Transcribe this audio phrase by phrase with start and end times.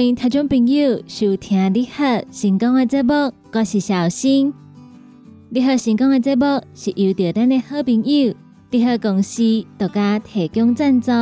[0.00, 2.02] 欢迎听众朋友收听《你好
[2.32, 3.12] 成功》的节目，
[3.52, 4.50] 我是小新。
[5.50, 8.34] 《你好成功》的节目是由着咱的好朋友
[8.70, 9.42] 你好公司
[9.78, 11.12] 独家提供赞助。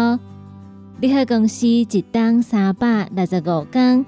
[1.01, 4.07] 你好公司一档三百六十五天、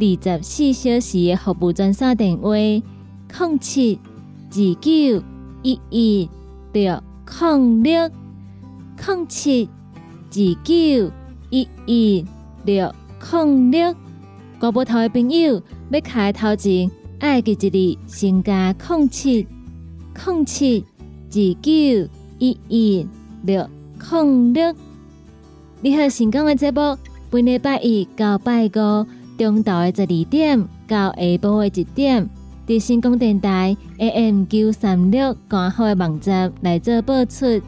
[0.00, 4.00] 二十四小时的服务专线电话：零七
[4.50, 5.22] 二九
[5.62, 6.30] 一一
[6.72, 8.10] 六零六
[9.06, 9.68] 零七
[10.30, 11.12] 二九
[11.50, 12.24] 一一
[12.64, 12.90] 六。
[13.20, 13.94] 零六，
[14.58, 15.60] 国宝头的朋友
[15.90, 19.46] 要开头前，爱记一字，先加零七
[20.24, 20.84] 零七
[21.28, 23.06] 二九一一
[23.42, 23.68] 六
[24.10, 24.74] 零六。
[25.80, 26.96] 你好，成功的节目，
[27.28, 29.06] 本礼拜一到拜五
[29.36, 32.28] 中昼的十二点到下晡的一点，
[32.66, 37.60] 伫成功电台 AM 九三六官方的网站来做播出。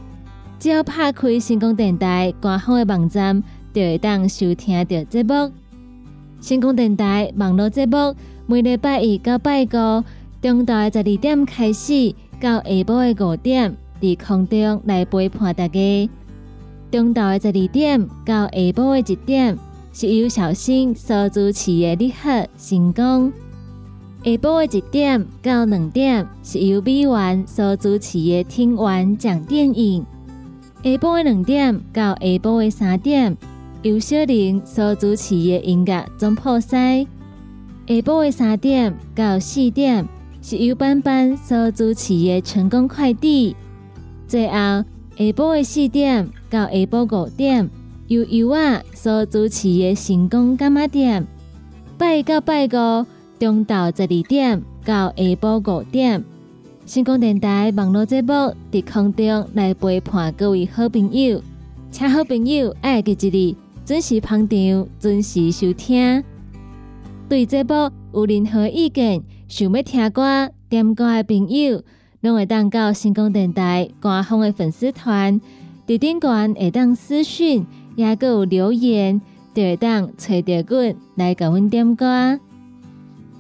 [0.59, 3.43] 只要拍开成功电台官方的网站。
[3.73, 5.53] 就会当收听到节目。
[6.41, 8.15] 星空电台网络节目，
[8.47, 10.03] 每礼拜一到拜五，
[10.41, 16.11] 中昼十二点开始，到下晡的五点，伫空中来陪伴大家。
[16.91, 19.59] 中昼的十二点到下晡的一点，
[19.93, 23.31] 是由小新所主持的你好成功。
[24.25, 30.05] 下晡的一点到两点，是由美元所主持的听完讲电影。
[30.83, 33.37] 下晡的两点到下晡的三点。
[33.83, 37.07] 由小玲所主持的音乐总破塞，
[37.87, 40.07] 下晡的三点到四点
[40.43, 43.57] 是由班班所主持的成功快递。
[44.29, 44.85] 最后下
[45.17, 47.71] 晡的四点到下晡五点
[48.09, 51.27] 由尤啊所主持的成功干妈店。
[51.97, 53.07] 拜一到拜五
[53.39, 56.23] 中昼十二点到下晡五点，
[56.87, 58.29] 成功电台网络节目
[58.71, 61.41] 伫空中来陪伴各位好朋友，
[61.91, 63.57] 请好朋友爱记一字。
[63.91, 66.23] 准时捧场，准时收听。
[67.29, 67.75] 对这部
[68.15, 71.83] 有任何意见，想要听歌、点歌的朋友，
[72.21, 75.41] 拢会当到星光电台官方的粉丝团，
[75.89, 77.67] 伫顶端会当私讯，
[77.97, 79.21] 也个有留言，
[79.53, 82.39] 就会当找到阮来甲阮点歌。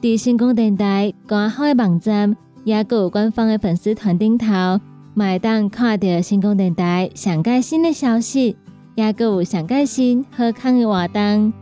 [0.02, 4.80] 伫成功电台官方的网站，也有官方的粉丝团顶头，
[5.14, 8.56] 买当看到成功电台上盖新的消息，
[8.94, 11.52] 也有上盖新好康的活动。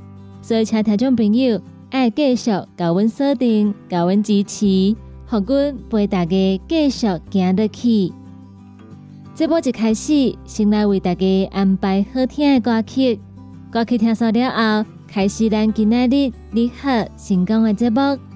[0.41, 8.13] 所以，请听众朋友爱继续高温锁定、高温支持，互阮陪大家继续行得去。
[9.35, 13.21] 这波一开始，先来为大家安排好听的歌曲。
[13.71, 14.51] 歌曲听熟了
[14.83, 18.28] 后，开始咱今仔日你好成功的节目。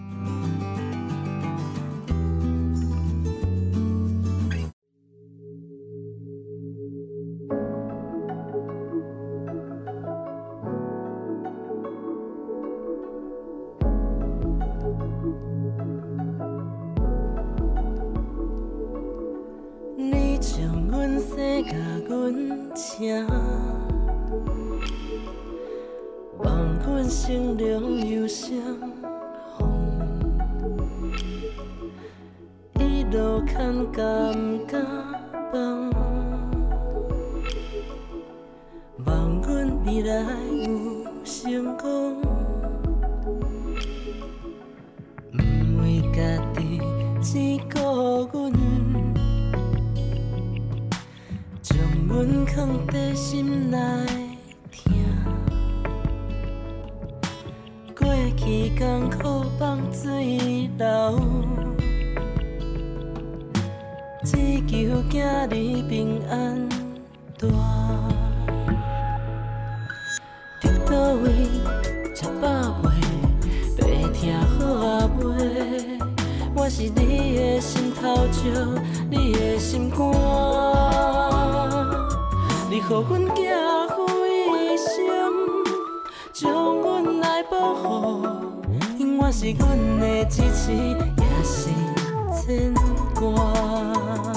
[71.33, 72.47] 一百
[72.83, 72.85] 倍，
[73.79, 73.81] 白
[74.13, 74.21] 疼
[74.59, 74.61] 好，
[76.55, 78.03] 我是你的心头，
[79.11, 79.99] 你的心肝。
[82.71, 83.39] 你阮一，
[86.33, 88.27] 将阮来保护，
[89.31, 89.61] 是阮
[90.01, 90.75] 的一生
[91.19, 91.69] 也是
[92.41, 92.75] 牵
[93.15, 94.32] 挂。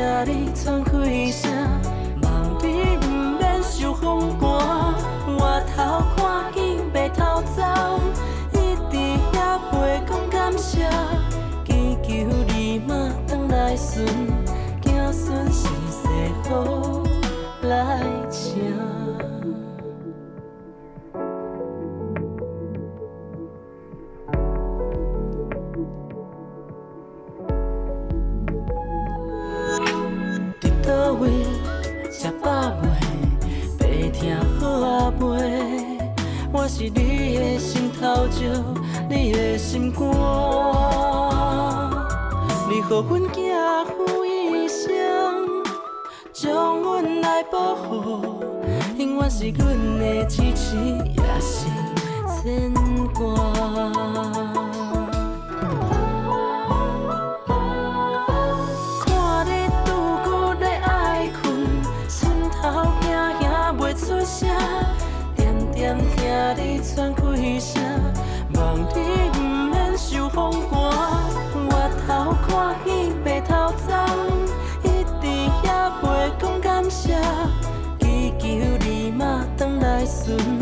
[0.00, 0.24] yeah
[1.32, 1.49] 响
[42.90, 43.52] 给阮寄
[43.86, 45.62] 付一生，
[46.32, 48.42] 将阮来保护。
[48.98, 50.74] 永远是阮的支持，
[51.16, 51.68] 也是
[52.42, 52.74] 牵
[53.14, 53.59] 挂。
[72.46, 73.54] 看戏，白头
[73.86, 74.06] 鬃，
[74.84, 75.26] 一直
[75.64, 75.70] 也
[76.02, 77.16] 袂讲感谢，
[77.98, 78.46] 祈求
[78.86, 80.59] 你嘛转来信。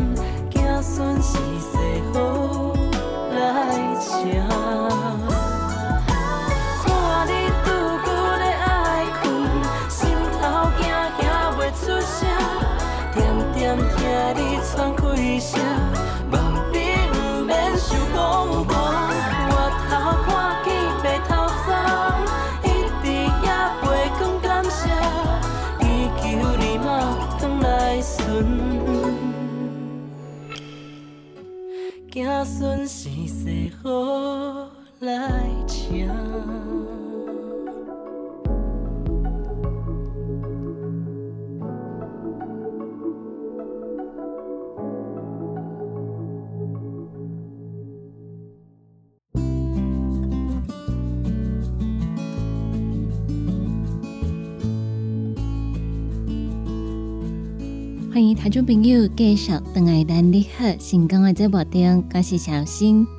[58.11, 63.18] 欢迎台中朋友继续等爱咱你好成功的节目中，我是小新。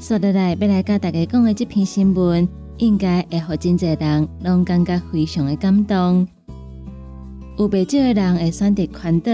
[0.00, 6.26] 说得来，要来甲大家讲的这篇新闻，应该会互真侪人拢感觉非常的感动。
[7.58, 9.30] 有不少的人会选择宽岛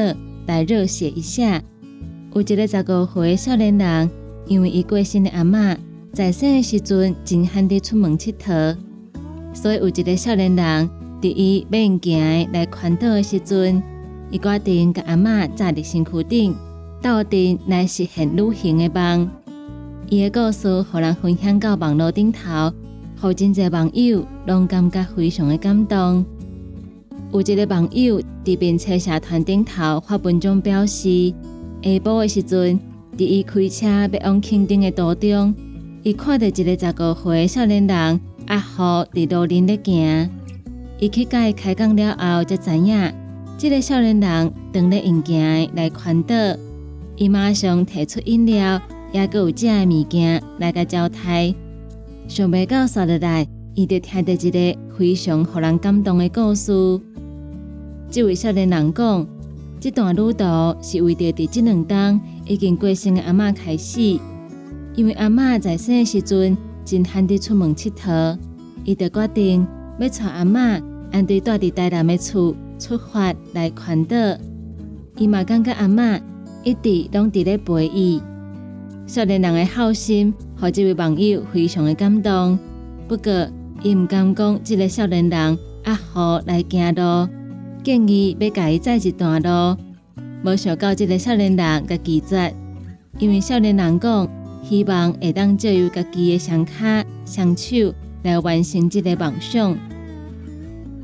[0.47, 1.63] 来热血一下。
[2.35, 4.11] 有一个十五岁的少年人，
[4.49, 5.77] 因为伊过身的阿嬷
[6.13, 8.77] 在生的时阵真罕得出门佚佗，
[9.55, 10.91] 所以有一个少年人，
[11.23, 13.81] 伫伊要用行来环岛的时阵，
[14.33, 16.57] 伊决定甲阿嬷坐伫身躯顶，
[17.01, 19.31] 斗阵来实现旅行的梦。
[20.09, 22.73] 伊的故事，互人分享到网络顶头，
[23.21, 26.25] 互真侪网友拢感觉非常的感动。
[27.33, 31.35] 有一个网友伫便车社团顶头发文章表示，
[31.83, 32.79] 下晡诶时阵，
[33.19, 35.53] 伫伊开车要往垦丁诶途中，
[36.05, 38.83] 伊看到一个十五岁诶少年人阿虎
[39.13, 40.31] 伫路林咧行。
[41.01, 43.13] 伊去甲伊开讲了后，才知影，
[43.59, 46.37] 即个少年人当咧用行来环岛。
[47.17, 48.81] 伊马上提出饮料，
[49.13, 51.55] 也阁有食的物件来甲招待。
[52.29, 56.73] 想袂到刷落来，伊就听到一个非常互人感动的故事。
[58.11, 59.27] 这位少年人讲，
[59.79, 60.45] 这段旅途
[60.83, 64.19] 是为着伫即两冬已经过身的阿嬷开始，
[64.95, 68.39] 因为阿嬷在生的时阵真罕得出门佚佗，
[68.85, 69.67] 伊就决定
[69.99, 70.83] 要带阿嬷
[71.13, 74.17] 安对住伫台南的厝出发来环岛。
[75.17, 76.21] 伊嘛感觉阿嬷
[76.65, 78.21] 一直拢伫咧陪伊。
[79.07, 82.59] 少年人的好心，互这位网友非常的感动。
[83.07, 83.49] 不过，
[83.81, 87.29] 伊毋敢讲这个少年人阿好来行路。
[87.85, 89.81] 建议要甲伊载一段路，
[90.45, 92.53] 无想到即个少年人甲拒绝，
[93.21, 94.29] 因为少年人讲
[94.65, 96.73] 希望会当借由家己的双脚
[97.25, 97.95] 双手
[98.25, 99.79] 来完成即个梦想。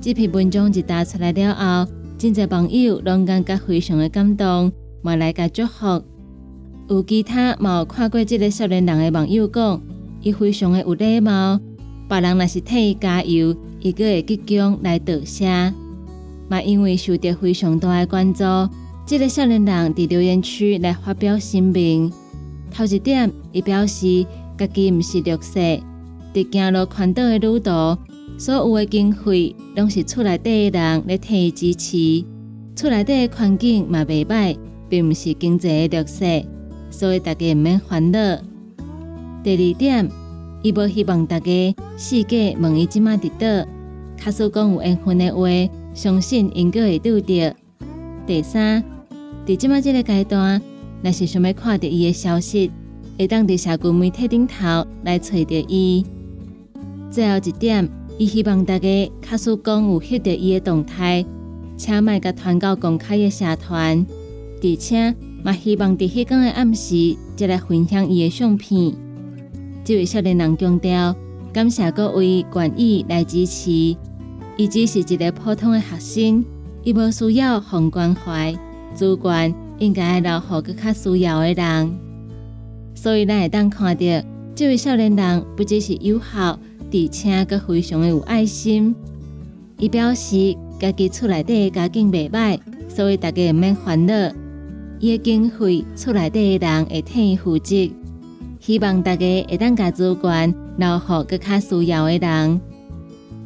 [0.00, 6.02] 这篇文章一打出来了后，真侪网友拢感觉非常的感动，嘛来甲祝福。
[6.93, 9.81] 有其他冇看过即个少年人的网友讲，
[10.21, 11.59] 伊非常的有礼貌，
[12.07, 15.73] 别人若是替伊加油，伊个会激强来道谢。
[16.51, 18.45] 嘛，因为受到非常大的关注，
[19.07, 22.13] 这个少年人伫留言区来发表声明。
[22.71, 24.27] 头一点，伊表示
[24.59, 25.59] 家己毋是绿色，
[26.35, 27.97] 伫行路环岛的路途，
[28.37, 32.23] 所有的经费拢是厝内底的人来替伊支持。
[32.77, 34.59] 厝内底的环境嘛袂歹，
[34.91, 36.27] 并毋是经济的绿色，
[36.93, 38.19] 所以大家毋免烦恼。
[39.43, 40.09] 第二点，
[40.63, 43.69] 伊无希望大家世界问伊即马伫倒，
[44.17, 45.49] 卡说讲有缘分的话。
[45.95, 47.55] 相信应该会拄着。
[48.27, 48.83] 第三，
[49.47, 50.59] 伫即马即个阶段，
[51.03, 52.71] 若是想要看到伊的消息，
[53.19, 56.03] 会当伫社群媒体顶头来找着伊。
[57.11, 61.27] 最后一点，伊希望大家卡使讲有翕着伊的动态，
[61.77, 64.07] 请莫甲传到公开的社团，
[64.63, 68.95] 而且嘛希望伫迄天的暗时，再来分享伊的相片。
[69.85, 71.15] 这位少年人强调，
[71.53, 73.71] 感谢各位愿意来支持。
[74.57, 76.45] 伊只是一个普通的学生，
[76.85, 78.55] 伊无需要宏关怀，
[78.95, 81.99] 主管应该留互更较需要的人。
[82.95, 84.05] 所以咱会当看到，
[84.55, 86.57] 这位少年人不只是友好，
[86.93, 88.95] 而且阁非常的有爱心。
[89.79, 94.13] 伊表示家己厝内底家境袂歹，所以大家毋免烦恼。
[95.02, 97.91] 伊的经费厝内底的人会替伊负责。
[98.60, 102.60] 希望大家会当甲主管留互更较需要的人。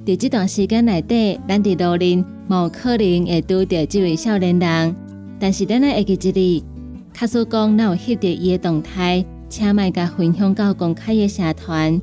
[0.05, 4.95] 伫这段时间内底，咱伫路林无可能会拄到这位少年人，
[5.41, 6.63] 但是咱会记一日，
[7.15, 11.99] 卡叔讲咱有翕到伊的动态，请卖甲分享到公开的社团，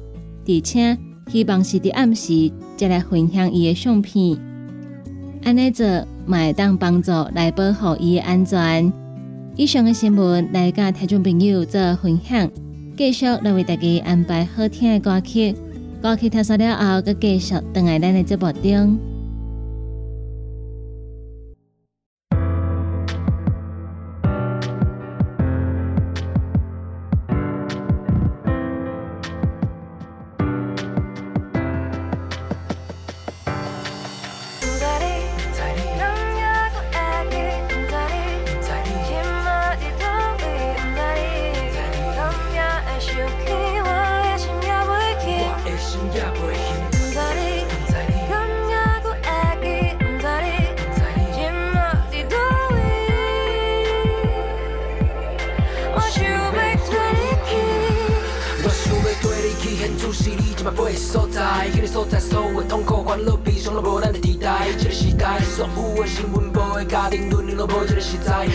[0.47, 4.35] 而且希望是伫暗时再来分享伊的相片，
[5.43, 5.85] 安尼做
[6.25, 8.91] 嘛会当帮助来保护伊的安全。
[9.55, 12.49] 以上的新闻来甲听众朋友做分享，
[12.97, 15.53] 继续来为大家安排好听的歌曲。
[16.01, 19.12] 歌曲听完了后，再继续等下咱的节目中。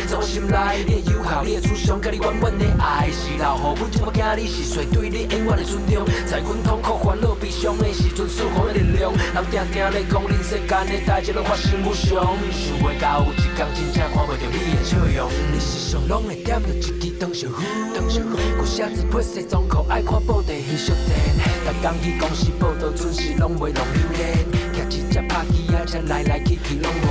[0.06, 9.12] 在我心内，你的友好，你的慈祥，甲你稳稳的爱，是留予阮这么惊你是做对你永远的尊重，在阮痛苦、烦恼、悲伤的时阵，赐予力量。
[9.12, 15.30] 人定定在讲，人世间的代志拢发生无常，想袂到有一天真正看袂着你的笑容。
[15.52, 17.48] 你时常拢会点着一支灯烧
[17.94, 18.20] 灯烧
[18.58, 21.16] 旧写字配西装裤，爱看报地戏小镇，
[21.64, 27.07] 逐天去公司报道，准时拢袂弄溜烟，骑一只拍机也，车来来去去拢。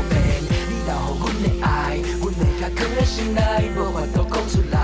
[3.28, 4.76] 藏在心内，无法度讲出来。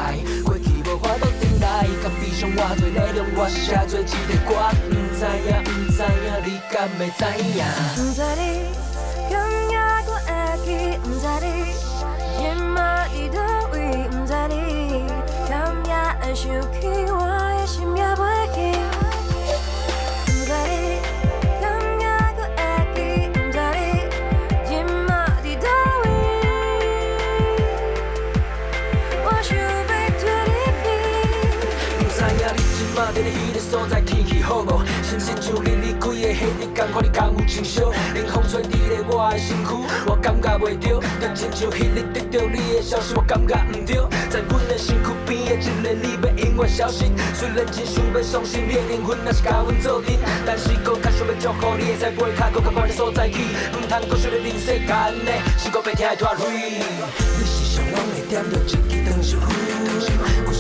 [0.43, 4.51] 过去无法度重来，甲悲伤偌多力量，我写做一个歌。
[4.89, 7.63] 不知影，不知影，你敢会知影？
[7.95, 8.41] 不知你
[9.29, 9.32] 今
[9.71, 9.73] 夜
[10.08, 10.27] 我会
[10.65, 10.67] 记，
[11.03, 11.47] 不知你
[32.93, 34.84] 影你即马伫咧迄个所在，天气好无？
[35.01, 37.91] 心情像日日开的夏日，感觉你甘有真烧？
[38.13, 39.73] 冷风吹伫咧我的身躯，
[40.06, 43.97] 我感觉袂着，就亲像迄日得到你的消息，我感觉毋对。
[44.29, 47.06] 在阮的身躯边的一个你要永远消失。
[47.34, 53.41] 虽然真想要相信你的灵魂，也是甲阮做阵，但是搁较想要祝福你会使飞较搁较远的所在去，
[53.73, 54.88] 毋通搁想咧人世间
[55.25, 56.77] 的，是搁别听的拖累。
[57.38, 58.77] 你是上拢会点着一支
[59.10, 59.49] 长烧火。
[59.53, 59.62] 有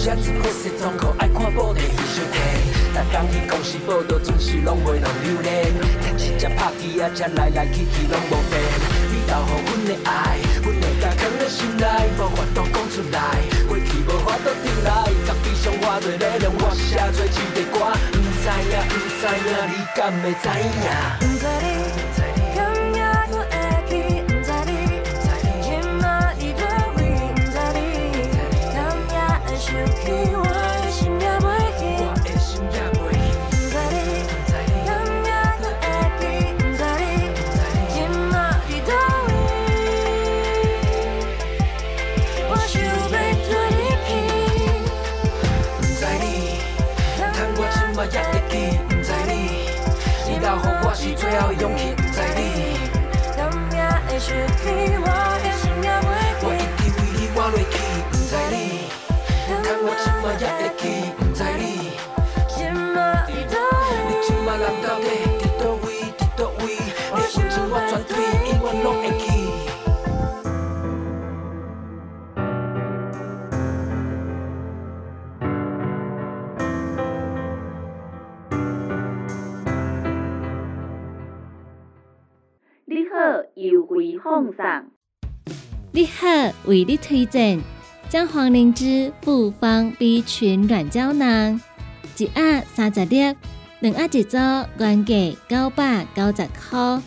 [0.03, 2.43] 写字配西装裤，爱看报地翕相片。
[2.91, 5.71] 逐工去公司报道，准时拢袂弄榴莲。
[6.17, 8.59] 骑一只拍机仔车来来去去拢无变。
[9.07, 11.87] 你留予阮的爱，阮会甲藏在心内，
[12.19, 13.17] 无法度讲出来。
[13.65, 17.79] 过去无法度重来，甲悲伤偌多力量，我写做一个歌。
[18.11, 21.32] 不知影，不知影，你敢会知影？
[51.59, 52.41] 勇气，不知你，
[53.35, 53.39] 今
[53.77, 54.61] 夜会想起，
[54.97, 55.07] 我
[55.43, 56.09] 的心也我
[56.41, 56.81] 袂记。
[56.83, 57.21] 一直为你。
[57.35, 57.75] 活落去，
[58.09, 58.55] 不知你，
[59.45, 59.49] 趁
[59.83, 60.83] 我即马也会记，
[61.17, 61.61] 不在你，
[62.49, 62.95] 今麦
[63.27, 63.55] 伫倒
[64.07, 64.11] 你。
[64.25, 65.05] 即马人到底
[65.39, 65.85] 在倒位，
[66.17, 68.15] 在倒位，你的温情我绝对
[68.49, 69.42] 永远拢会记。
[83.63, 84.65] 优惠放送。
[85.93, 86.27] 你好，
[86.65, 87.61] 为你推荐
[88.09, 91.61] 将黄灵芝复方 B 群软胶囊，
[92.17, 93.33] 一盒三十粒，
[93.79, 94.37] 两盒一组，
[94.77, 95.15] 原价
[95.47, 97.01] 九百九十块。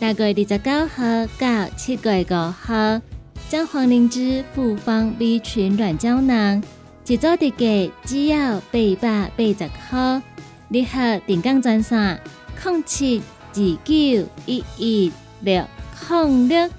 [0.00, 3.00] 六月二十九号到七月五号，
[3.48, 6.62] 将黄灵芝复方 B 群软胶囊，
[7.06, 10.22] 一组特价只要八百八十元。
[10.68, 12.20] 你好，定岗专线：
[12.62, 13.22] 零七
[13.54, 15.64] 二九一一六
[16.08, 16.70] 零六。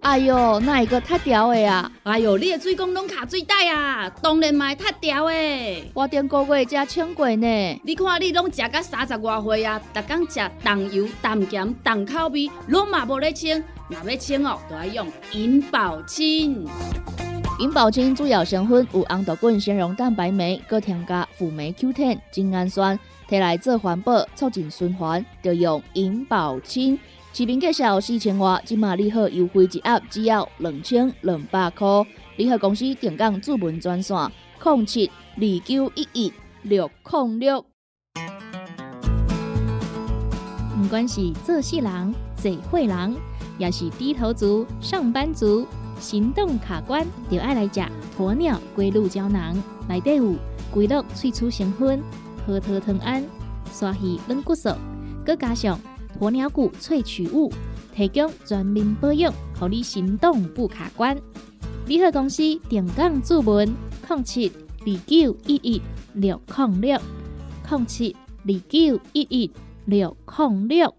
[0.00, 1.90] 哎哟，那一个太屌的啊？
[2.04, 4.08] 哎哟，你的水工拢卡水袋啊！
[4.22, 5.90] 当然嘛会塌掉的。
[5.94, 7.80] 我顶个月才清过呢。
[7.82, 13.64] 你看你拢食到三十外岁啊，逐工食重油、重咸、重口味，拢嘛无咧清。
[13.88, 16.68] 若要清哦，就要用银保清。
[17.58, 26.98] 银保清主要成分有红豆根、纤溶蛋白酶，搁添加辅酶 Q10、精氨酸，摕来做环保、促进循环，就用银保清。
[27.36, 31.86] 市面介绍四千外，即马利好优惠一盒只要两千两百块。
[32.38, 34.16] 利好公司定岗主文专线：
[34.64, 37.66] 零七二九一一六零六。
[40.78, 43.14] 不管是做事人、做会人，
[43.58, 45.66] 也是低头族、上班族，
[46.00, 47.82] 行动卡关，就爱来食
[48.16, 49.54] 鸵鸟龟鹿胶囊。
[49.86, 50.36] 内底有
[50.70, 52.02] 龟鹿萃取成分，
[52.46, 53.22] 核桃藤胺、
[53.70, 54.70] 刷鱼软骨素，
[55.22, 55.78] 搁加上
[56.18, 57.52] 鸵鸟骨萃取物，
[57.94, 61.16] 提供全面保养，让你行动不卡关。
[61.86, 63.68] 联合公司定岗注文：
[64.08, 64.50] 零七
[64.80, 65.82] 二九一一
[66.14, 66.98] 六零六
[67.70, 69.50] 零七二九一一
[69.84, 70.94] 六零六。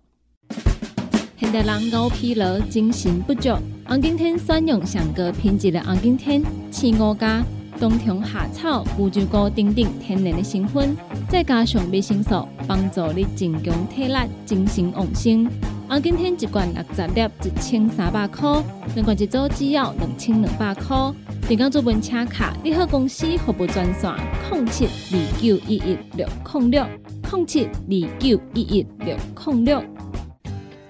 [1.39, 3.49] 现代人熬疲劳、精神不足，
[3.85, 7.43] 红景天选用上个品质的红景天青五加
[7.77, 10.95] 冬虫夏草、乌鸡菇等等天然的成分，
[11.29, 15.47] 再加上维生素，帮助你增强体力、精神旺盛。
[15.87, 18.61] 红景天一罐六十粒，一千三百块；
[18.95, 21.13] 两罐一组只要两千两百块。
[21.47, 24.11] 订购做文车卡，你好公司服务专线：
[24.51, 26.85] 零七二九一一六零六
[27.31, 29.81] 零七二九一一六零六。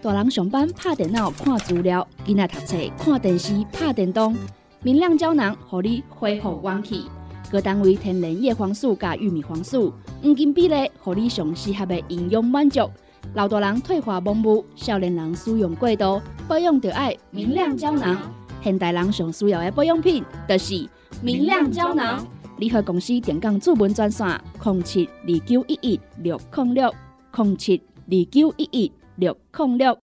[0.01, 4.35] 大人上班拍电脑看资料，囡仔读册看电视拍电动。
[4.83, 7.05] 明亮胶囊，互你恢复元气。
[7.51, 12.87] 各单位天然叶黄素加玉米黄素，黄金比例，互你上适合的营养满足。
[13.33, 18.17] 老大人退化盲目，少年人使用过度，保养就爱明亮胶囊。
[18.61, 20.87] 现代人上需要的保养品，就是
[21.23, 22.25] 明亮胶囊。
[22.57, 24.27] 联合公司电讲主文专线：
[24.63, 26.93] 零七二九一一六零六
[27.35, 29.97] 零七二九一一六零六。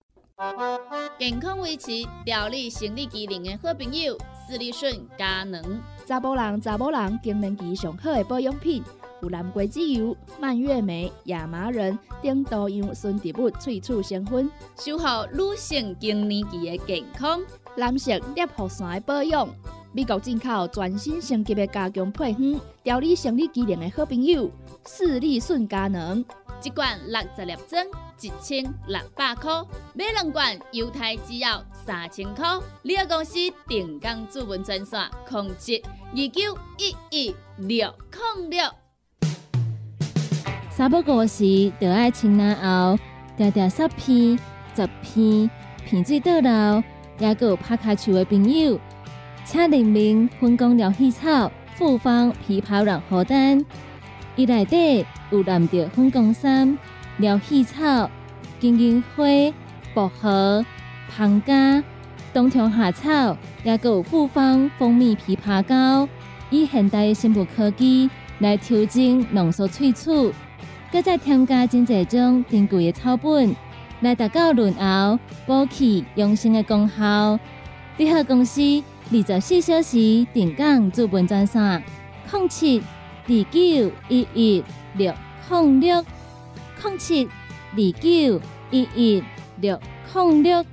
[1.20, 1.92] 健康维持、
[2.26, 5.62] 调理生理机能的好朋友——斯利顺佳能。
[6.08, 8.84] 查甫人、查某人更年期上好的保养品，
[9.22, 17.40] 有蓝桂枝油、蔓越莓、亚麻仁等多样纯植物萃取成分，守护女性更年期的健康。
[17.78, 19.48] 男性尿护伞的保养，
[19.94, 24.50] 美国进口全新升级的加强配方，调理生理机能的好朋友——
[24.86, 26.26] 斯利顺佳能。
[26.64, 27.86] 一罐六十粒装，
[28.22, 29.64] 一千六百块；
[29.96, 32.46] 买两罐，犹太只要三千块。
[32.84, 35.82] 你个公司定岗主文专线：控制
[36.12, 37.92] 二九一一六
[38.38, 38.64] 零六。
[40.70, 43.00] 三不五时，就爱清南后，
[43.36, 44.38] 条条十片、
[44.76, 45.50] 十片，
[45.84, 46.84] 片水倒流，
[47.18, 48.80] 也有拍卡球的朋友，
[49.46, 53.66] 请联名分工疗气草、复方枇杷软荷丹。
[54.36, 56.78] 伊内底有蓝着粉光山、
[57.18, 58.10] 疗气草、
[58.60, 59.24] 金银花、
[59.94, 60.66] 薄荷、
[61.10, 61.84] 胖加、
[62.34, 66.08] 冬虫夏草，也有复方蜂蜜枇杷膏，
[66.50, 70.34] 以现代的生物科技来调整浓缩萃取，
[70.92, 73.56] 搁再添加真济种珍贵的草本，
[74.00, 77.40] 来达到润喉、补气、养生的功效。
[77.98, 78.62] 联合公司
[79.12, 81.84] 二十四小时定岗驻本专线：
[82.32, 82.82] 零七。
[83.28, 84.64] 二九一一
[84.96, 85.14] 六
[85.48, 86.04] 零六
[86.84, 88.42] 零七二九
[88.72, 89.24] 一一
[89.60, 89.80] 六
[90.12, 90.66] 零六。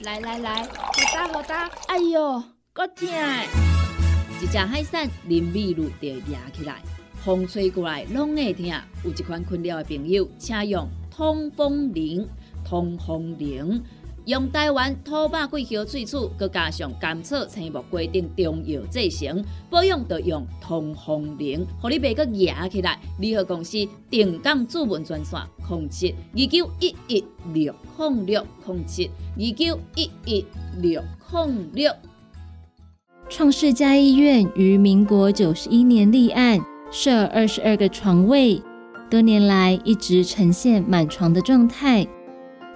[0.00, 0.68] 来来来，好
[1.12, 1.70] 打好打！
[1.88, 3.06] 哎呦，够痛！
[4.40, 6.80] 一只海扇林密路就压起来，
[7.22, 8.66] 风吹过来拢会痛。
[9.04, 12.26] 有一款困扰的朋友，请用通风铃，
[12.64, 13.82] 通风铃。
[14.26, 23.00] 用台湾土白桂花萃取，佮加上甘草、青木规定中药制成，保养要用通风灵，互你袂佮压起来。
[23.18, 30.44] 联合公司定岗主文专线：零七二九一一六零六零七二九一一
[30.80, 31.92] 六零六。
[33.28, 36.60] 创世家医院于民国九十一年立案，
[36.92, 38.62] 设二十二个床位，
[39.10, 42.06] 多年来一直呈现满床的状态。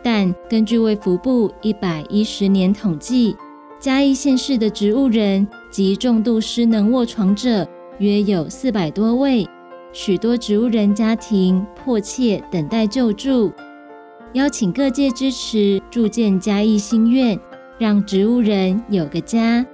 [0.06, 3.36] 但根据卫福部一百一十年统计，
[3.80, 7.66] 嘉义县市的植物人及重度失能卧床者
[7.98, 9.44] 约有四百多位，
[9.92, 13.50] 许多植物人家庭迫切等待救助。
[14.34, 17.36] 邀请各界支持筑建嘉义心愿，
[17.76, 19.66] 让植物人有个家，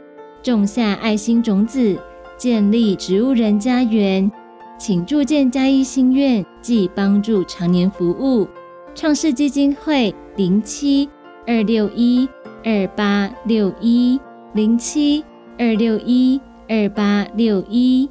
[0.42, 1.94] 种下爱心种子，
[2.38, 4.32] 建立植物人家园。
[4.78, 8.48] 请筑建嘉义心愿，即帮助常年服务。
[8.94, 11.09] 创世基金会零七
[11.46, 12.28] 二六一
[12.64, 14.20] 二八六一
[14.55, 15.24] 零七
[15.59, 18.09] 二六一二八六一。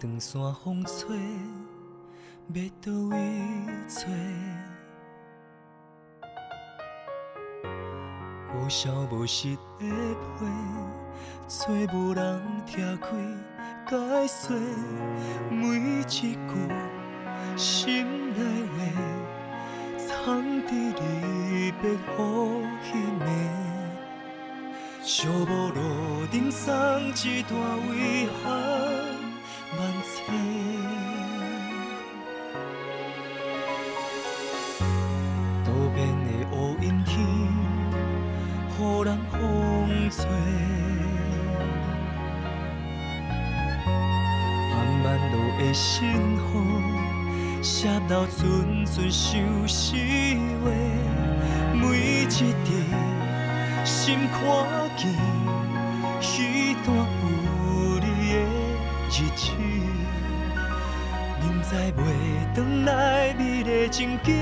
[0.00, 1.14] 长线风吹，
[2.54, 3.18] 要倒位
[3.86, 4.06] 找？
[8.54, 9.84] 无消无息的
[10.38, 10.46] 陪，
[11.46, 13.08] 找无人听开
[13.90, 14.54] 解释，
[15.50, 16.34] 每一句
[17.58, 18.78] 心内话，
[19.98, 21.94] 藏在离别雨
[22.82, 23.28] 稀暝。
[25.02, 26.72] 寂寞路顶送
[27.08, 27.52] 一段
[27.94, 29.09] 遗憾。
[29.78, 30.34] 万千，
[35.64, 37.12] 多变的乌阴天，
[38.76, 39.38] 予人风
[40.10, 40.18] 吹。
[44.70, 45.98] 慢慢落的心
[46.36, 49.96] 雨，写到寸寸相思
[50.64, 50.66] 话，
[51.74, 51.82] 每
[52.22, 52.52] 一滴
[53.84, 54.40] 心看
[54.96, 55.00] 见。
[56.20, 57.49] 彼段有
[59.20, 59.52] 日子，
[61.42, 62.00] 明知袂
[62.54, 64.34] 转来美丽情景，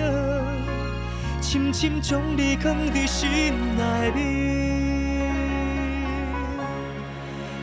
[1.42, 4.16] 深深将你藏伫心内面。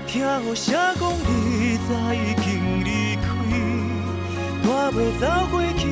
[0.06, 3.24] 听雨声讲你早已经离开，
[4.68, 5.84] 我袂走过去，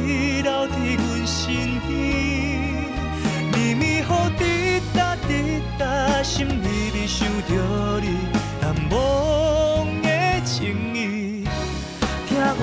[0.42, 1.40] 留伫阮身
[1.88, 1.90] 边。
[3.54, 4.06] 绵绵雨
[4.38, 4.42] 滴
[4.94, 5.32] 答滴
[5.80, 7.52] 答，心里里想着
[8.02, 8.06] 你
[8.62, 9.73] 难忘的情谊。
[9.73, 9.73] 听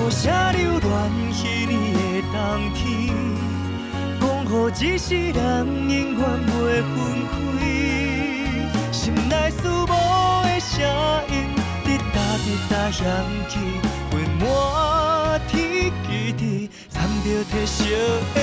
[0.03, 0.89] 无啥留恋
[1.31, 1.99] 彼年的
[2.33, 2.83] 冬天，
[4.19, 5.37] 讲好一世人
[5.89, 6.49] 永远袂
[6.81, 6.91] 分
[7.29, 7.33] 开。
[8.91, 9.93] 心内思慕
[10.43, 10.81] 的声
[11.29, 11.33] 音，
[11.85, 13.05] 滴答滴答响
[13.47, 13.59] 起，
[14.09, 14.11] 陪
[14.43, 15.53] 满天
[16.09, 16.41] 基地，
[16.89, 17.85] 掺着褪色
[18.33, 18.37] 的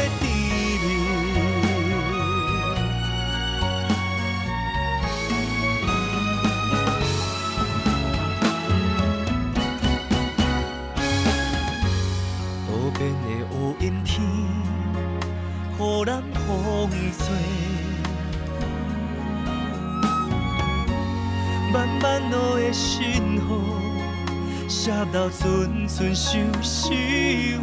[25.31, 26.89] 写到寸寸相思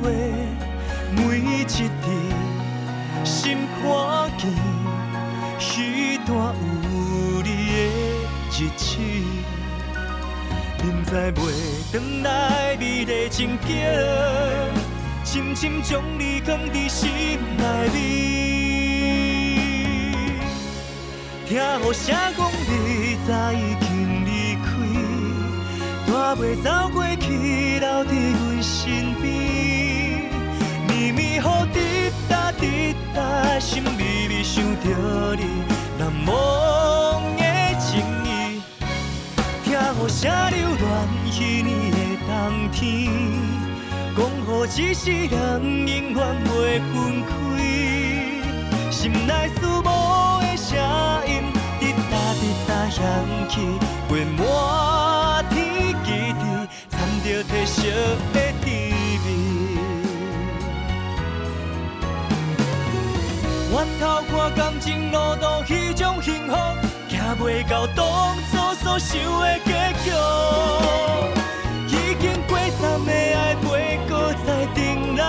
[0.01, 0.10] 话，
[1.12, 1.84] 每一字
[3.23, 3.84] 心看
[4.38, 4.51] 见，
[5.60, 6.91] 彼段有
[7.41, 7.75] 你的
[8.51, 8.86] 日子。
[10.84, 11.36] 明知袂
[11.91, 12.28] 转来
[12.80, 13.69] 美丽情景，
[15.23, 17.95] 深深将你藏伫心内面。
[21.47, 22.71] 听雨声讲你
[23.28, 23.85] 早已经离开，
[26.34, 29.24] 袂走过去，留伫阮身边。
[30.88, 31.78] 绵绵雨滴
[32.28, 35.44] 答滴答，心微微想着你
[36.00, 36.34] 难忘
[37.38, 37.44] 的
[37.80, 38.28] 情意。
[39.64, 39.76] 听雨
[40.08, 40.84] 声流乱
[41.26, 41.28] 彼
[41.62, 42.32] 年的冬
[42.72, 42.82] 天，
[44.16, 45.36] 讲予一世人
[45.88, 46.50] 永远袂
[46.92, 46.94] 分
[47.28, 47.32] 开。
[48.92, 49.90] 心内思慕
[50.42, 50.68] 的声
[51.28, 51.32] 音，
[51.80, 53.04] 滴答滴答响
[53.50, 53.54] 起，
[54.10, 54.44] 陪满，
[57.26, 57.82] 着褪色
[58.34, 59.28] 的滋味。
[63.74, 66.54] 回头看感情路途，迄种幸福，
[67.10, 69.72] 行袂到当初所想的结
[70.04, 70.12] 局。
[71.88, 71.90] 已
[72.22, 75.24] 经过三的爱，袂搁再重来，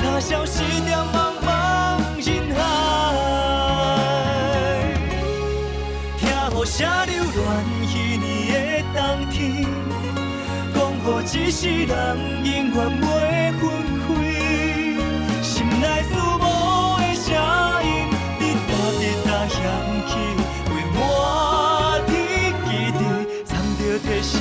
[0.00, 0.96] 插消失在
[11.22, 11.92] 一世人
[12.44, 13.04] 永远袂
[13.60, 13.62] 分
[14.00, 14.02] 开。
[15.42, 16.44] 心内思慕
[16.98, 17.28] 的声
[17.84, 17.88] 音，
[18.38, 19.56] 滴答滴答响
[20.08, 20.10] 起，
[20.66, 20.98] 陪满
[22.06, 22.10] 天
[22.64, 23.00] 基地，
[23.44, 24.32] 掺着褪色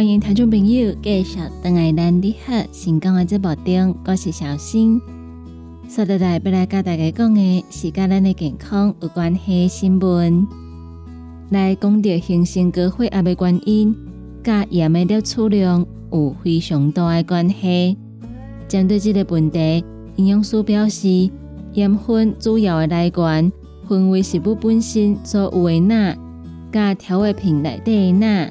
[0.00, 4.98] 欢迎听众朋友继续登来咱你好成功的节目中，我是小新。
[5.90, 10.46] 所在来要来甲大家讲的是甲咱的健康有关系的新闻。
[11.50, 13.94] 来讲到形成高血压的原因，
[14.42, 17.98] 甲盐的摄取量有非常大的关系。
[18.68, 19.84] 针对这个问题，
[20.16, 21.30] 营养师表示，
[21.74, 23.52] 盐分主要的来源
[23.86, 26.16] 分为食物本身所有的钠，
[26.72, 28.50] 甲调味品内底的钠。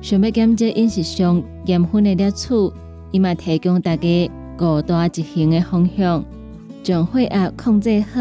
[0.00, 2.74] 想要减少饮食上盐分的摄取，
[3.10, 4.30] 伊嘛提供大家
[4.60, 6.24] 五大执行的方向，
[6.82, 8.20] 将血压控制好，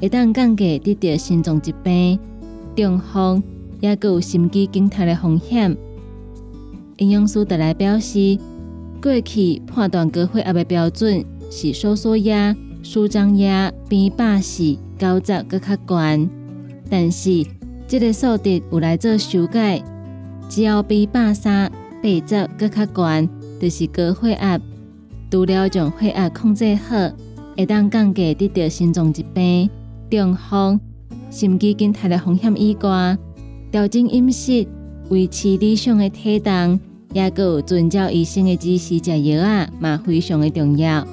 [0.00, 2.18] 会当降低得到心脏疾病、
[2.74, 3.42] 中风，
[3.80, 5.76] 也有心肌梗塞的风险。
[6.96, 8.38] 营养师特来表示，
[9.02, 16.30] 过去判断高血压的标准是收缩压、舒张压比八十、九十更较悬，
[16.88, 17.44] 但是
[17.86, 19.82] 这个数值有来做修改。
[20.50, 21.70] 只要比百三、
[22.02, 23.28] 八十搁较悬，
[23.60, 24.60] 就是高血压。
[25.30, 26.96] 除了将血压控制好，
[27.56, 29.70] 会当降低得到心脏疾病、
[30.10, 30.80] 中风、
[31.30, 33.16] 心肌梗塞的风险以外，
[33.70, 34.66] 调整饮食、
[35.10, 36.80] 维持理想的体重，
[37.12, 41.06] 也佮有遵照医生的指示食药啊，嘛非常的重要。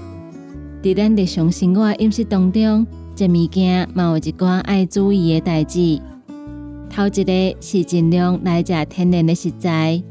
[0.82, 6.02] 伫咱日常生活饮食当中，这物件嘛有一寡爱注意的代志。
[6.89, 10.02] 头一个是尽量来食天然的食材，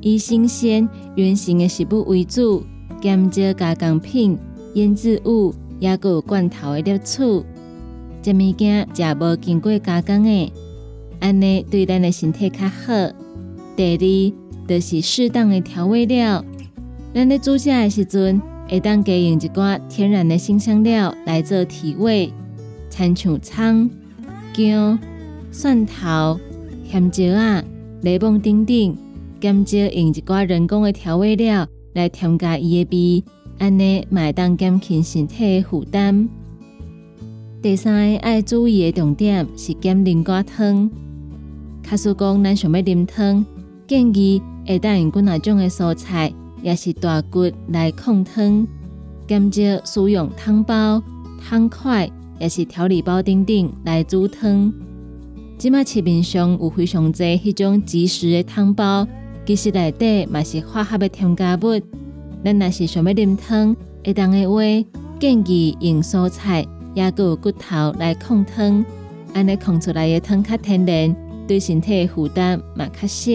[0.00, 2.64] 以新鲜原形的食物为主，
[3.00, 4.38] 减少加工品、
[4.74, 7.46] 腌制物，也有罐头的摄取。
[8.22, 10.52] 这物件食无经过加工的，
[11.20, 12.92] 安尼对咱的身体较好。
[13.76, 16.44] 第二，就是适当的调味料。
[17.14, 22.32] 咱咧煮食的时阵，会当加用一寡天然的新香料来做提味，
[22.90, 23.88] 参像葱、
[24.52, 24.98] 姜、
[25.50, 26.38] 蒜头、
[26.90, 27.62] 咸椒啊、
[28.02, 28.96] 柠檬等等，
[29.40, 33.24] 减少用一寡人工的调味料来添加伊的味，
[33.58, 36.28] 安尼会当减轻身体的负担。
[37.62, 40.90] 第三个爱注意的重点是减啉寡汤。
[41.82, 43.44] 卡叔讲，咱想要啉汤，
[43.86, 46.32] 建议会当用几哪种的蔬菜，
[46.62, 48.66] 也是大骨来控汤，
[49.26, 51.02] 减少使用汤包、
[51.40, 54.72] 汤块，也是调理包等等来煮汤。
[55.58, 59.08] 即马市面上有非常多迄种即食的汤包，
[59.46, 61.80] 其实内底嘛是化学的添加物。
[62.44, 64.60] 咱若是想要啉汤，会当的话，
[65.18, 66.66] 建议用蔬菜。
[66.94, 68.84] 也佮有骨头来控汤，
[69.34, 73.32] 安尼控出来的汤较天然，对身体负担嘛较少。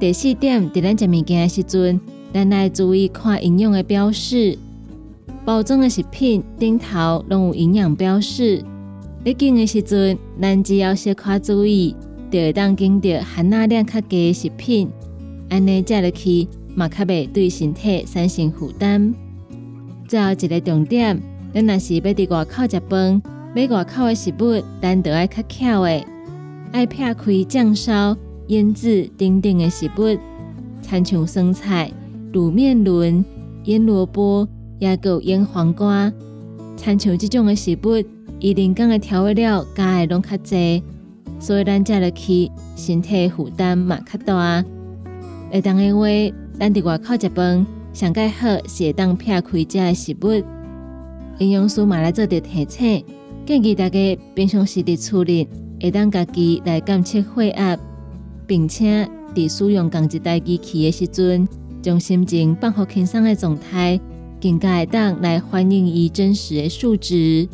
[0.00, 2.00] 第四点，伫咱食物件的时阵，
[2.32, 4.58] 咱来注意看营养的标示。
[5.44, 8.64] 包装的食品顶头拢有营养标示。
[9.28, 11.94] 你拣的时阵，咱只要小可注意，
[12.30, 14.88] 就会当拣到含钠量较低的食品，
[15.50, 19.14] 安尼食落去嘛较袂对身体产生负担。
[20.08, 21.20] 最后一个重点。
[21.52, 23.22] 咱若是要伫外口食饭，
[23.54, 26.04] 买外口的食物，咱着爱较巧的，
[26.72, 28.16] 爱撇开酱烧、
[28.46, 30.18] 腌制等等的食物，
[30.80, 31.92] 参像生菜、
[32.32, 33.22] 卤面轮、
[33.64, 34.48] 腌萝卜，
[34.78, 36.10] 也有腌黄瓜，
[36.78, 38.02] 参像即种的食物，
[38.38, 40.80] 伊人工的调味料加的拢较济，
[41.40, 44.64] 所以咱食落去身体负担嘛较大。
[45.50, 46.06] 会当的话，
[46.56, 50.42] 咱伫外口食饭，上介好是会当撇开遮的食物。
[51.38, 53.04] 营养师嘛来做着提醒，
[53.44, 55.48] 建议大家平常时伫处理，
[55.80, 57.76] 会当家己来监测血压，
[58.46, 61.48] 并且伫使用共一台机器的时阵，
[61.82, 63.98] 将心情放好轻松的状态，
[64.40, 67.48] 更加会当来反映伊真实的数值。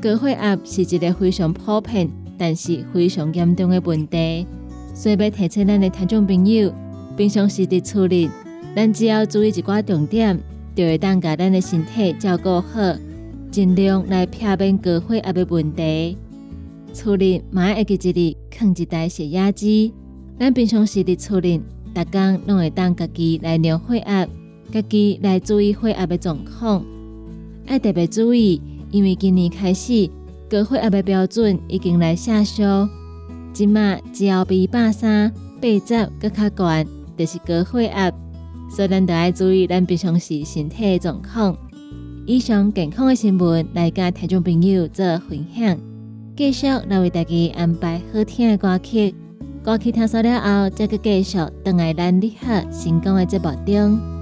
[0.00, 4.46] 高血压是一个非常普遍，但是非常严重的问题，
[4.94, 6.72] 所以要提醒咱的听众朋友，
[7.16, 8.28] 平常时伫处理，
[8.76, 10.38] 咱只要注意一寡重点。
[10.76, 12.96] 就会当甲咱的身体照顾好，
[13.48, 16.18] 尽量来避免高血压的问题。
[16.92, 19.94] 处理买一个一日，放一台血压机。
[20.36, 21.60] 咱平常时的处理，
[21.94, 24.26] 逐工拢会当家己来量血压，
[24.72, 26.84] 家己来注意血压的状况。
[27.66, 28.60] 爱特别注意，
[28.90, 30.08] 因为今年开始
[30.50, 32.88] 高血压的标准已经来下修。
[33.52, 36.86] 即马只要比百三、八十搁较悬，
[37.16, 38.12] 就是高血压。
[38.68, 41.56] 所以咱得爱注意咱平常时身体的状况。
[42.26, 45.78] 以上健康的新闻来甲听众朋友做分享，
[46.36, 49.14] 继续来为大家安排好听的歌曲。
[49.62, 54.13] 歌曲听完了后，再去继续等来咱你好成功的节目中。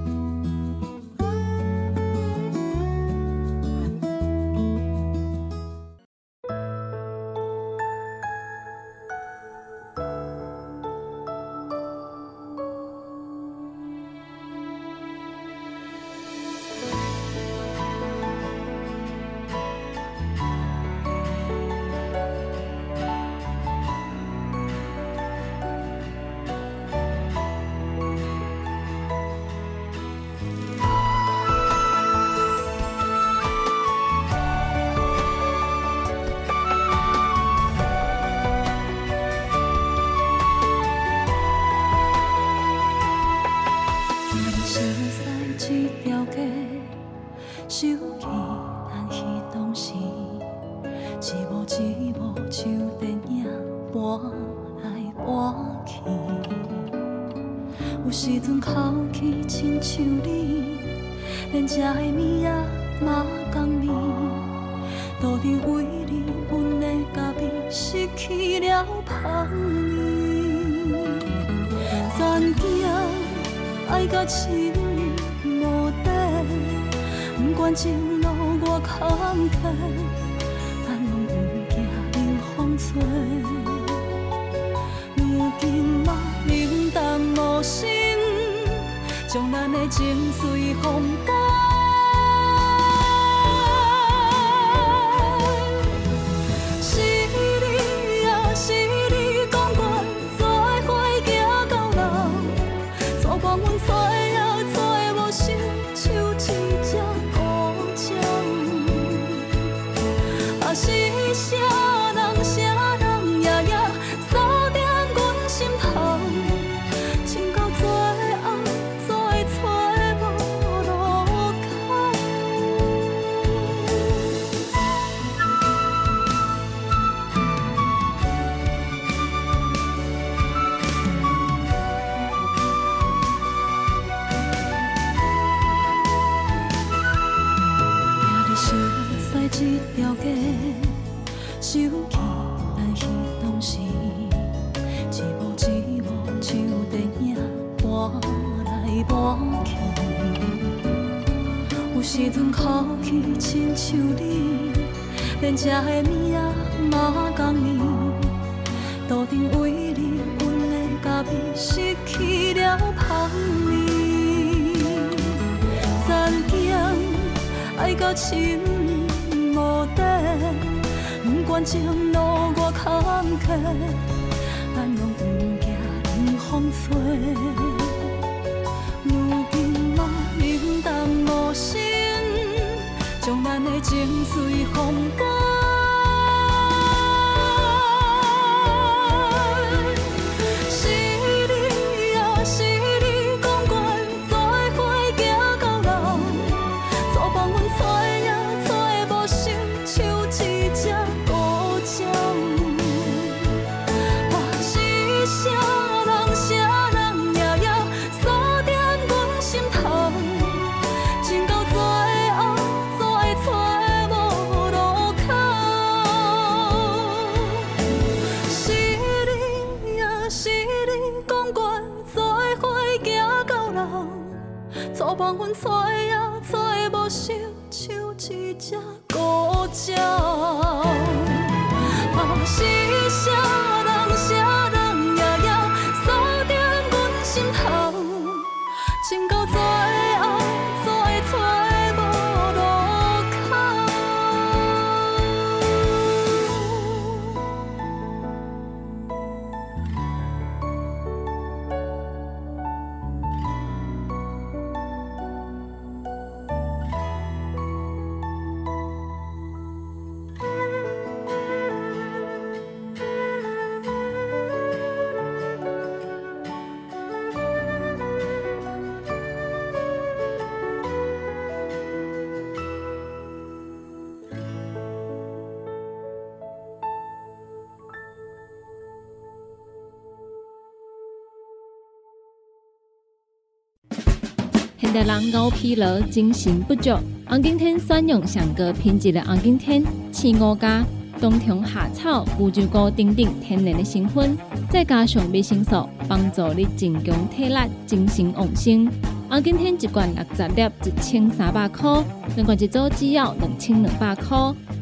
[284.93, 286.91] 现代人熬疲劳、精神不足，
[287.27, 289.83] 红景天选用上个品质的红景天
[290.13, 290.85] 青五加
[291.19, 294.37] 冬虫夏草、乌鸡菇等等天然的成分，
[294.69, 298.87] 再加上维生素，帮助你增强体力、精神旺盛。
[299.31, 302.05] 红景天一罐六十粒，一千三百块；
[302.37, 304.37] 两罐一组只要两千两百块。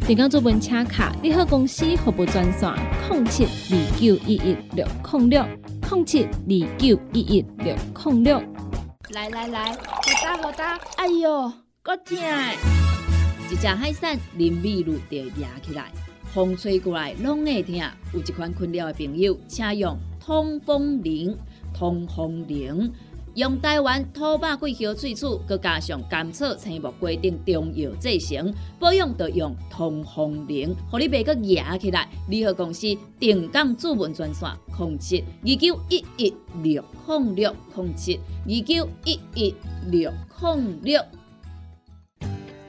[0.08, 2.68] 订购做本车卡，你好公司服务专线：
[3.08, 5.44] 零七二九一一六零六
[5.88, 8.42] 零七二九一一六零六。
[9.12, 9.76] 来来来，好
[10.22, 10.78] 哒好哒！
[10.96, 11.52] 哎哟，
[11.82, 12.16] 够痛！
[13.50, 15.90] 一只海扇林密路就压起来，
[16.32, 17.74] 风吹过来拢会痛。
[18.14, 21.36] 有一款困扰的朋友，请用通风铃，
[21.74, 22.92] 通风铃。
[23.35, 32.09] 用台湾土白桂花萃取，佮加上甘草、青木、规定中药制成，保养要用通风灵，互你袂佮压起来。
[32.28, 32.89] 联合公司
[33.20, 39.55] 定岗主文专线：零七二九一一六控六零七二九一一
[39.91, 41.01] 六控六。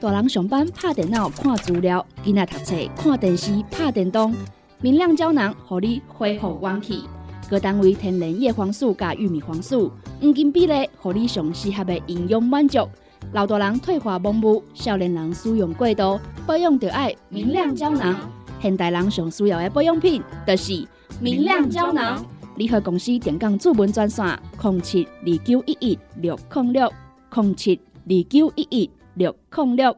[0.00, 4.32] 大人上班拍电脑看资料，囡仔读册看电视拍电动，
[4.80, 7.02] 明亮胶囊，互你恢复元气。
[7.50, 9.92] 各单位天然叶黄素加玉米黄素，
[10.22, 12.88] 黄金比例，互你上适合的营养满足。
[13.32, 18.30] 老大人退化盲目，少年人使用过度，保养就要明亮胶囊。
[18.60, 20.86] 现代人上需要的保养品，就是
[21.18, 22.24] 明亮胶囊。
[22.54, 24.24] 联合公司电讲主文专线：
[24.62, 26.92] 零七二九一一六零六
[27.34, 29.96] 零七二九一一六零六。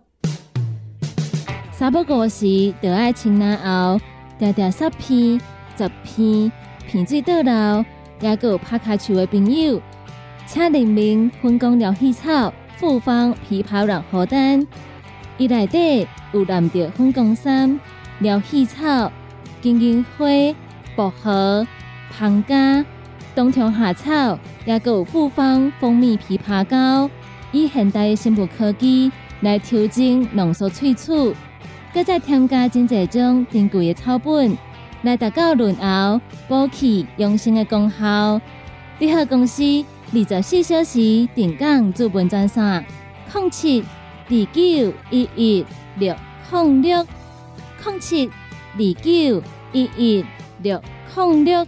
[1.70, 4.00] 三不五时，就爱清南后，
[4.38, 5.38] 条条十片，
[5.76, 6.50] 十片。
[6.90, 7.84] 鼻水倒流，
[8.20, 9.82] 也有拍卡球的朋友，
[10.46, 14.66] 请联名分工疗气草、复方枇杷软荷丹，
[15.38, 17.80] 伊内底有蓝调分工三
[18.20, 19.10] 疗气草、
[19.60, 20.26] 金银花、
[20.94, 21.66] 薄荷、
[22.10, 22.84] 胖加、
[23.34, 27.10] 冬虫夏草，也有复方蜂蜜枇杷膏，
[27.50, 31.34] 以现代的生物科技来调整浓缩萃取。
[31.92, 34.56] 搁再添加真济种珍贵的草本，
[35.02, 38.40] 来达到润喉、补气、养生的功效。
[38.98, 39.62] 联合公司
[40.12, 42.84] 二十四小时定岗资本专线：
[43.32, 45.66] 零七二九一一
[45.98, 46.14] 六
[46.52, 47.06] 零六
[47.84, 49.42] 零七二九
[49.72, 50.24] 一一
[50.62, 50.80] 六
[51.16, 51.66] 零六。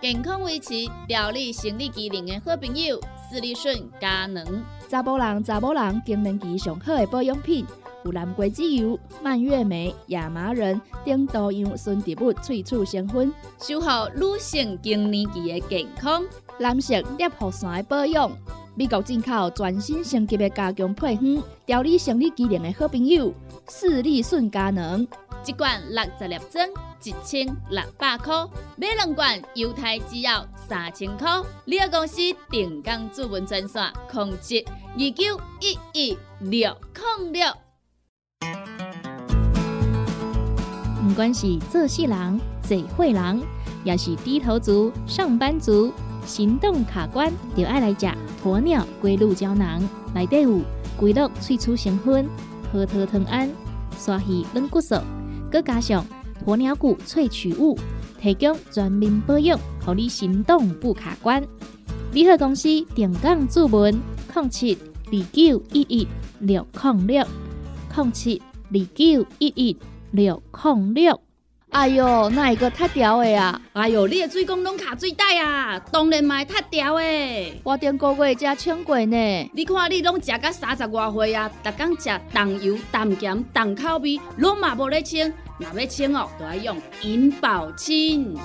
[0.00, 0.74] 健康维持、
[1.08, 4.62] 调理生理机能的好朋友——斯利顺佳能。
[4.88, 7.66] 查甫人、查某人更年期上好的保养品，
[8.06, 16.22] 有蓝桂枝油、蔓越莓、亚麻仁等多样纯植物萃取成分，守护女性更年期的健康。
[16.60, 18.30] 蓝色裂护伞的保养，
[18.76, 23.34] 美国进口全新升级的加强配方，调理生理机能的好朋友——
[23.68, 25.06] 视力顺佳能。
[25.44, 26.68] 一罐六十粒装，
[27.02, 31.28] 一千六百块；买两罐，犹太只要三千块。
[31.64, 36.76] 你个公司定岗主文专线：控制二九一一六
[37.20, 37.65] 零六。
[41.08, 43.40] 不管是做事人、做会人，
[43.84, 45.92] 也是低头族、上班族、
[46.26, 48.06] 行动卡关，就爱来食
[48.44, 49.80] 鸵鸟龟鹿胶囊。
[50.12, 50.60] 内底有
[50.96, 52.28] 龟鹿萃取成分，
[52.72, 53.48] 核桃藤胺、
[53.96, 54.96] 刷鱼软骨素。
[55.50, 56.04] 搁加上
[56.44, 57.78] 鸵鸟骨萃取物，
[58.20, 61.42] 提供全面保养，让你行动不卡关。
[62.12, 63.98] 联合公司定岗注文：
[64.34, 64.76] 零七
[65.06, 66.08] 二九一一
[66.40, 67.24] 六零六
[67.96, 69.76] 零七二九一一
[70.10, 71.20] 六零六。
[71.70, 73.60] 哎哟，那一个太屌的啊！
[73.72, 77.60] 哎哟，你的水工拢卡水袋啊，当然嘛太屌的。
[77.64, 79.50] 我顶个月才称过呢。
[79.52, 85.32] 你看你拢食到三十外岁啊，逐工食重油、重咸、重口味，拢嘛无咧称。
[85.58, 88.36] 若要称哦，都要用银保清。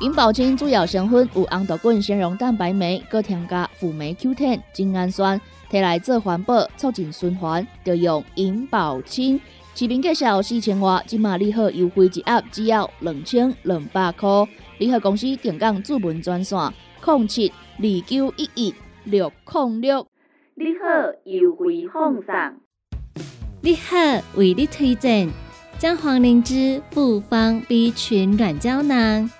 [0.00, 5.40] 银保清主要成分有红豆滚、纤溶蛋白酶，搁添加辅酶 Q10、精氨酸，
[5.70, 9.40] 摕来做环保、促进循环，就用银保清。
[9.74, 14.28] 市面介绍四千瓦，今马利好优惠一盒只要两千两百块。
[14.78, 16.58] 联合公司定岗主文专线：
[17.04, 20.06] 零七二九一一六零六。
[20.56, 22.60] 你好，优惠放送。
[23.60, 23.96] 你好，
[24.34, 25.28] 为你推荐
[25.78, 29.30] 将黄灵芝复方 B 群软胶囊，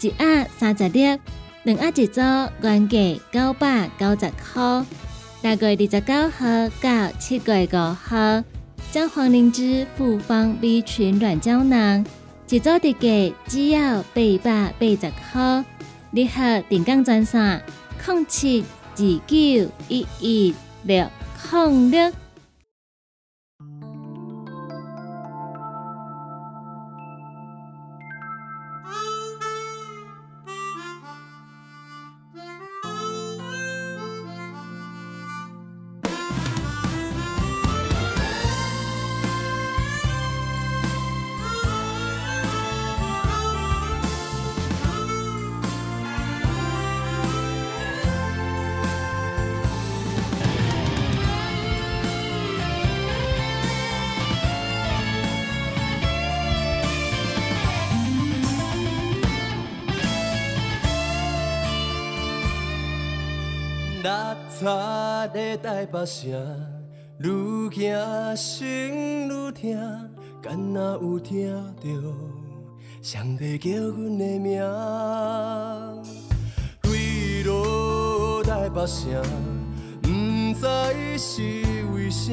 [0.00, 1.18] 一盒三十粒，
[1.64, 2.20] 两盒一组，
[2.62, 2.98] 原价
[3.30, 4.86] 九百九十块。
[5.42, 8.44] 六月二十九号到七月五号。
[8.92, 12.04] 将黄灵芝复方 B 群软胶囊，
[12.48, 15.64] 一组特价只要八百八十块。
[16.12, 17.60] 你好，定岗专线：
[18.06, 21.06] 零七二九一一六
[21.50, 22.12] 零六。
[65.92, 66.32] 的台北城，
[67.18, 69.76] 愈行心愈痛，
[70.40, 71.84] 敢若有听到
[73.02, 74.62] 上帝叫阮的名。
[76.80, 79.22] 坠落台北城，
[80.00, 80.08] 不
[80.58, 80.66] 知
[81.18, 81.42] 是
[81.94, 82.32] 为啥，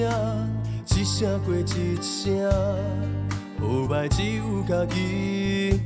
[0.95, 2.49] 一声过一声，
[3.59, 5.81] 后摆只有家己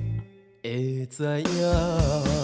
[0.61, 2.43] 会知影。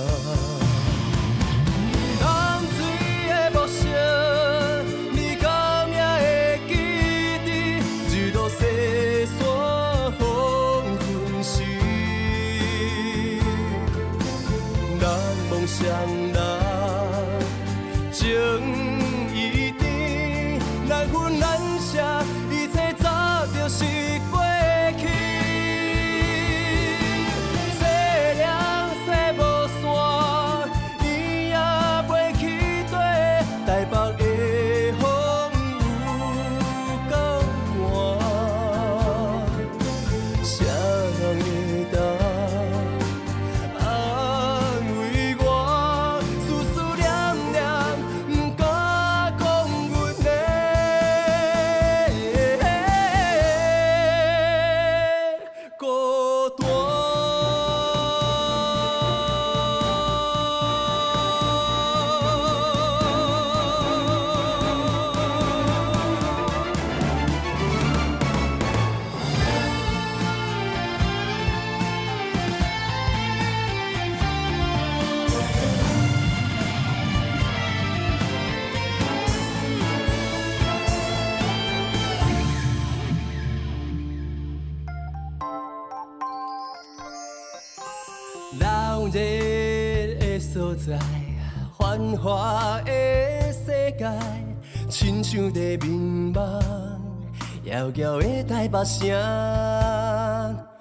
[98.84, 98.86] 的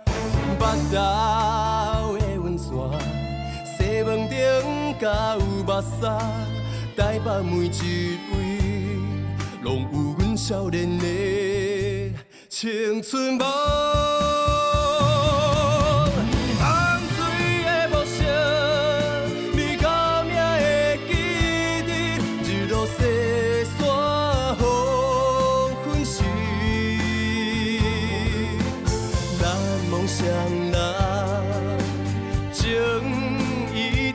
[0.05, 0.13] 台
[0.59, 0.97] 北斗，
[2.19, 2.67] 的温泉，
[3.65, 4.37] 西门町
[5.01, 6.07] 甲有目屎，
[6.97, 8.37] 台北每一位，
[9.63, 11.05] 拢有阮少年的
[12.49, 14.28] 青春梦。
[33.75, 34.13] 以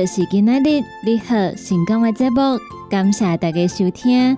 [0.00, 4.34] 就是今仔日你好成功的节目，感谢大家收听。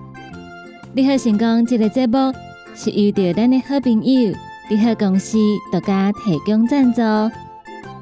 [0.91, 2.33] 你好成功这个节目
[2.75, 4.35] 是由着咱的好朋友
[4.69, 5.37] 你好公司
[5.71, 7.01] 独家提供赞助。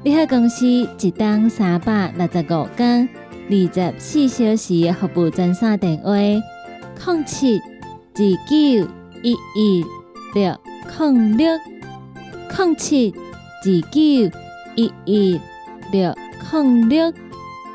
[0.02, 3.08] 你好公司一档三百六十五天、
[3.48, 8.88] 二十四小时的服务专线电话：零七二九
[9.22, 9.86] 一一
[10.34, 10.58] 六
[10.98, 11.46] 零六
[12.58, 14.00] 零七二九
[14.74, 15.40] 一一
[15.92, 16.12] 六。
[16.52, 17.12] 零六，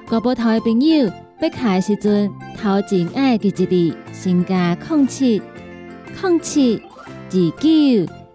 [0.09, 5.41] 国宝头的朋友，要卡的时阵，头前爱记一字，先加零七
[6.21, 6.81] 零七
[7.25, 7.69] 二九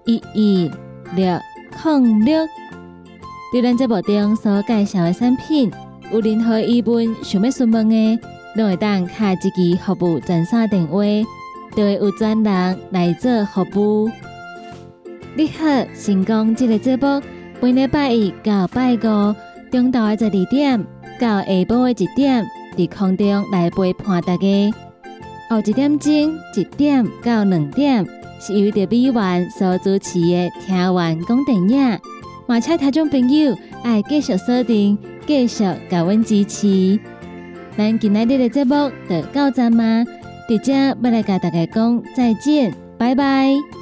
[0.04, 0.70] 一一
[1.16, 1.40] 六
[1.82, 2.46] 零六。
[3.50, 5.72] 对咱这部中所介绍的产品，
[6.12, 8.18] 有任何疑问想要询问的，
[8.54, 9.50] 都会当卡一支
[9.82, 11.02] 服务专线电话，
[11.74, 14.10] 就会有专人来做服务。
[15.34, 17.22] 你好，成功这个节目，
[17.62, 19.34] 每礼拜一到拜五。
[19.70, 20.86] 中昼的十二点
[21.18, 22.46] 到下晡的一点，
[22.76, 24.74] 伫空中来陪伴大家。
[25.50, 26.12] 后一点钟
[26.56, 28.06] 一点到两点，
[28.40, 31.98] 是由着美元所主持的听完讲电影。
[32.46, 36.98] 马车听众朋友爱继续锁定，继续给阮支持。
[37.76, 40.04] 咱今日的节目就到这吗？
[40.48, 43.81] 伫这要来甲大家讲再见，拜拜。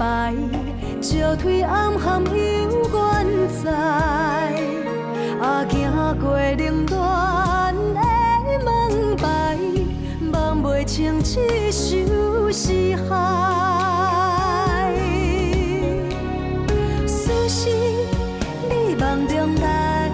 [0.00, 0.32] 牌，
[1.02, 2.34] 招推暗含有缘
[3.62, 3.70] 在，
[5.38, 8.00] 啊，行过冷暖的
[8.64, 9.58] 门牌，
[10.32, 14.94] 望袂清这首诗海。
[17.06, 17.68] 思是
[18.70, 20.10] 你梦中来，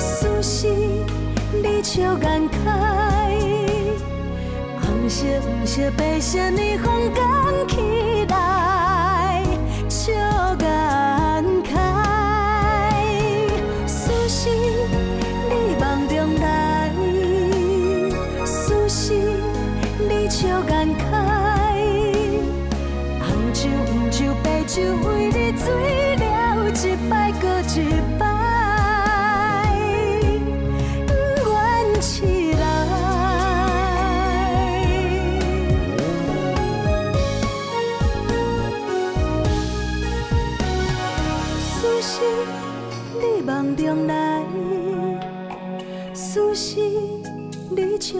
[0.00, 0.66] 思是
[1.62, 3.03] 你笑颜开。
[5.14, 7.22] 谢谢，白色霓虹，感
[7.68, 8.26] 慨
[9.88, 10.12] 笑
[10.58, 11.70] 感慨。
[13.86, 14.52] 苏醒，
[15.48, 16.90] 你梦中来，
[18.44, 19.14] 苏醒，
[20.00, 21.04] 你笑感慨。
[23.20, 25.13] 红酒，红酒，白酒。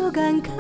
[0.05, 0.53] 你笑颜开。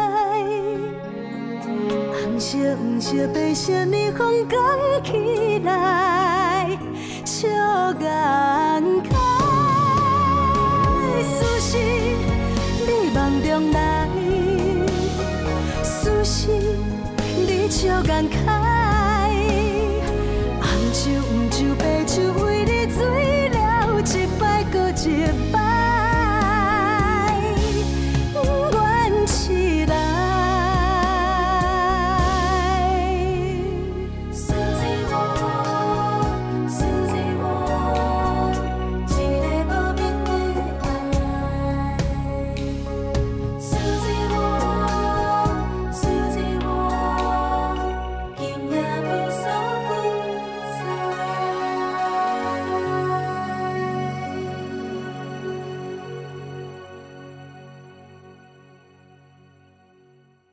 [2.22, 6.78] 红色黄色白色霓虹光起来，
[7.26, 7.46] 笑
[8.00, 9.10] 颜开。
[11.22, 11.76] 思是
[12.86, 14.08] 你梦中来，
[15.82, 16.48] 思是
[17.46, 18.63] 你笑颜开。